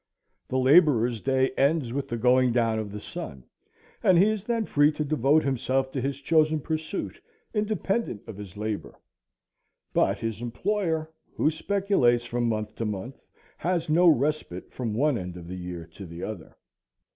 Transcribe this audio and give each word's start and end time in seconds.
The 0.47 0.57
laborer's 0.57 1.21
day 1.21 1.51
ends 1.51 1.93
with 1.93 2.07
the 2.07 2.17
going 2.17 2.51
down 2.53 2.79
of 2.79 2.91
the 2.91 2.99
sun, 2.99 3.43
and 4.01 4.17
he 4.17 4.31
is 4.31 4.43
then 4.45 4.65
free 4.65 4.91
to 4.93 5.05
devote 5.05 5.43
himself 5.43 5.91
to 5.91 6.01
his 6.01 6.19
chosen 6.19 6.59
pursuit, 6.59 7.21
independent 7.53 8.23
of 8.25 8.35
his 8.35 8.57
labor; 8.57 8.99
but 9.93 10.17
his 10.17 10.41
employer, 10.41 11.13
who 11.35 11.51
speculates 11.51 12.25
from 12.25 12.49
month 12.49 12.73
to 12.77 12.83
month, 12.85 13.21
has 13.59 13.89
no 13.89 14.07
respite 14.07 14.71
from 14.71 14.95
one 14.95 15.19
end 15.19 15.37
of 15.37 15.47
the 15.47 15.55
year 15.55 15.85
to 15.93 16.07
the 16.07 16.23
other. 16.23 16.57